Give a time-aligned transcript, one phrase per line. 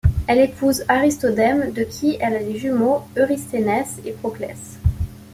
[0.25, 4.79] Elle épouse Aristodème, de qui elle a les jumeaux Eurysthénès et Proclès.